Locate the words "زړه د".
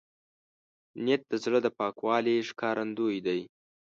1.43-1.67